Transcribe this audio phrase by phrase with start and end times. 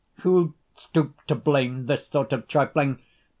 [0.21, 3.01] Who'd stoop to blame This sort of trifling?